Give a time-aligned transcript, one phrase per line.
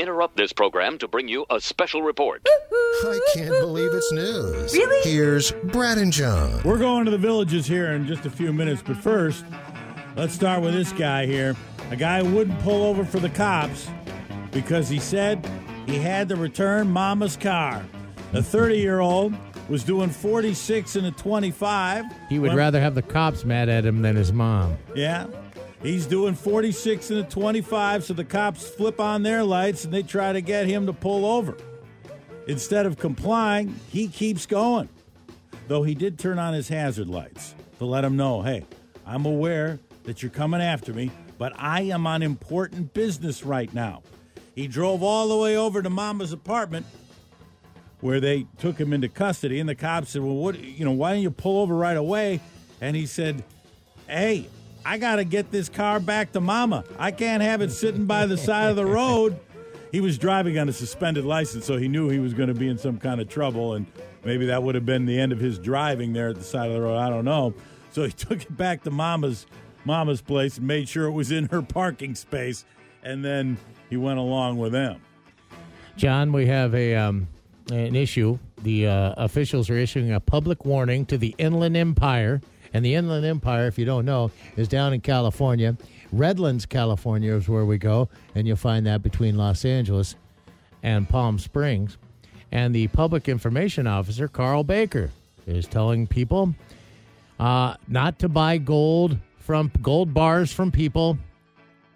[0.00, 2.46] interrupt this program to bring you a special report.
[2.72, 4.72] I can't believe it's news.
[4.72, 5.10] Really?
[5.10, 6.60] Here's Brad and John.
[6.64, 9.44] We're going to the villages here in just a few minutes, but first,
[10.16, 11.54] let's start with this guy here.
[11.90, 13.88] A guy wouldn't pull over for the cops
[14.52, 15.46] because he said
[15.86, 17.84] he had to return mama's car.
[18.32, 19.34] A 30 year old
[19.68, 22.04] was doing 46 and a 25.
[22.28, 24.76] He would when- rather have the cops mad at him than his mom.
[24.94, 25.26] Yeah.
[25.82, 30.02] He's doing 46 and a 25, so the cops flip on their lights and they
[30.02, 31.56] try to get him to pull over.
[32.46, 34.88] Instead of complying, he keeps going.
[35.68, 38.64] Though he did turn on his hazard lights to let him know hey,
[39.06, 44.02] I'm aware that you're coming after me, but I am on important business right now.
[44.54, 46.84] He drove all the way over to Mama's apartment
[48.00, 51.12] where they took him into custody, and the cops said, Well, what, you know, why
[51.12, 52.40] don't you pull over right away?
[52.80, 53.44] And he said,
[54.06, 54.48] Hey,
[54.84, 56.84] I got to get this car back to Mama.
[56.98, 59.38] I can't have it sitting by the side of the road.
[59.92, 62.68] He was driving on a suspended license, so he knew he was going to be
[62.68, 63.86] in some kind of trouble, and
[64.24, 66.74] maybe that would have been the end of his driving there at the side of
[66.74, 66.96] the road.
[66.96, 67.54] I don't know.
[67.90, 69.46] So he took it back to Mama's
[69.84, 72.64] Mama's place and made sure it was in her parking space,
[73.02, 73.56] and then
[73.88, 75.00] he went along with them.
[75.96, 77.28] John, we have a um,
[77.70, 78.38] an issue.
[78.62, 82.40] The uh, officials are issuing a public warning to the Inland Empire,
[82.72, 85.76] and the Inland Empire, if you don't know, is down in California.
[86.12, 90.16] Redlands, California, is where we go, and you'll find that between Los Angeles
[90.82, 91.98] and Palm Springs.
[92.52, 95.10] And the public information officer, Carl Baker,
[95.46, 96.54] is telling people
[97.38, 101.16] uh, not to buy gold from gold bars from people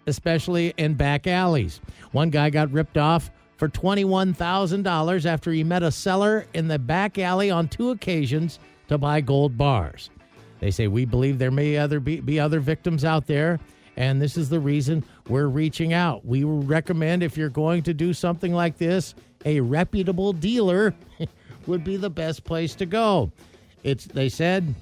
[0.07, 1.81] especially in back alleys.
[2.11, 7.17] One guy got ripped off for $21,000 after he met a seller in the back
[7.17, 10.09] alley on two occasions to buy gold bars.
[10.59, 13.59] They say, We believe there may other be, be other victims out there,
[13.97, 16.25] and this is the reason we're reaching out.
[16.25, 20.93] We recommend if you're going to do something like this, a reputable dealer
[21.67, 23.31] would be the best place to go.
[23.83, 24.73] It's they said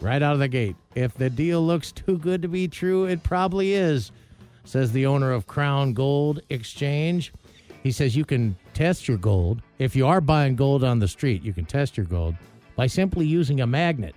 [0.00, 0.76] right out of the gate.
[0.94, 4.12] If the deal looks too good to be true, it probably is,
[4.64, 7.32] says the owner of Crown Gold Exchange.
[7.82, 9.62] He says you can test your gold.
[9.78, 12.34] If you are buying gold on the street, you can test your gold
[12.74, 14.14] by simply using a magnet.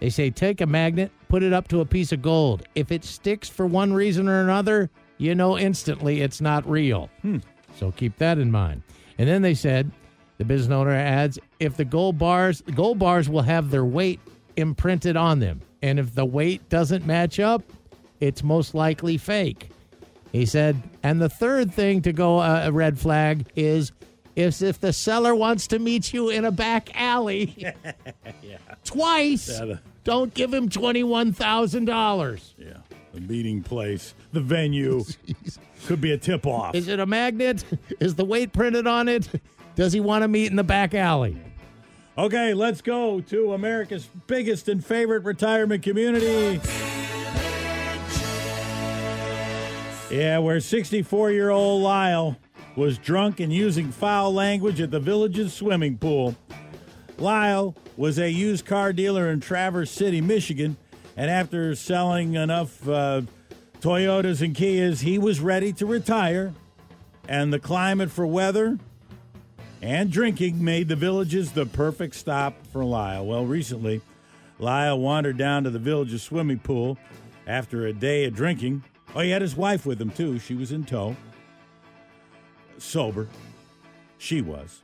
[0.00, 2.62] They say take a magnet, put it up to a piece of gold.
[2.74, 7.10] If it sticks for one reason or another, you know instantly it's not real.
[7.76, 8.82] So keep that in mind.
[9.18, 9.90] And then they said,
[10.38, 14.20] the business owner adds, if the gold bars, gold bars will have their weight
[14.56, 15.60] imprinted on them.
[15.82, 17.62] And if the weight doesn't match up,
[18.20, 19.70] it's most likely fake.
[20.30, 23.92] He said, and the third thing to go uh, a red flag is
[24.38, 27.66] is if the seller wants to meet you in a back alley
[28.84, 32.40] twice, Yeah, uh, the- don't give him $21,000.
[32.56, 32.66] Yeah,
[33.12, 35.04] the meeting place, the venue
[35.86, 36.74] could be a tip off.
[36.74, 37.64] Is it a magnet?
[38.00, 39.28] Is the weight printed on it?
[39.74, 41.36] Does he want to meet in the back alley?
[42.16, 46.60] Okay, let's go to America's biggest and favorite retirement community.
[50.10, 52.36] Yeah, where 64 year old Lyle
[52.78, 56.36] was drunk and using foul language at the village's swimming pool.
[57.18, 60.76] Lyle was a used car dealer in Traverse City, Michigan,
[61.16, 63.22] and after selling enough uh,
[63.80, 66.54] Toyotas and Kias, he was ready to retire.
[67.28, 68.78] And the climate for weather
[69.82, 73.26] and drinking made the villages the perfect stop for Lyle.
[73.26, 74.02] Well, recently,
[74.60, 76.96] Lyle wandered down to the village's swimming pool
[77.44, 78.84] after a day of drinking.
[79.16, 80.38] Oh, he had his wife with him, too.
[80.38, 81.16] She was in tow.
[82.78, 83.28] Sober.
[84.18, 84.82] She was.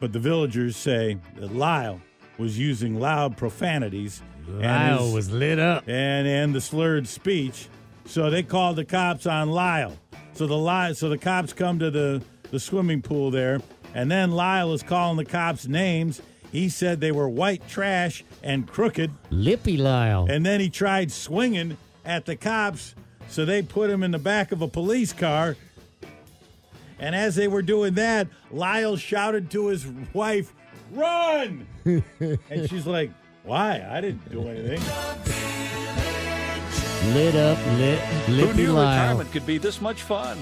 [0.00, 2.00] But the villagers say that Lyle
[2.38, 4.22] was using loud profanities.
[4.46, 5.84] and Lyle his- was lit up.
[5.88, 7.68] and and the slurred speech.
[8.06, 9.96] So they called the cops on Lyle.
[10.32, 13.60] So the Lyle, so the cops come to the the swimming pool there,
[13.94, 16.22] and then Lyle is calling the cops names.
[16.50, 20.26] He said they were white trash and crooked, Lippy Lyle.
[20.30, 22.94] and then he tried swinging at the cops.
[23.28, 25.56] So they put him in the back of a police car.
[26.98, 30.54] And as they were doing that, Lyle shouted to his wife,
[30.92, 33.10] "Run!" and she's like,
[33.44, 33.86] "Why?
[33.88, 34.80] I didn't do anything."
[37.14, 37.98] lit up, lit, lit.
[38.00, 38.90] Who Lippy knew Lyle.
[38.90, 40.38] retirement could be this much fun?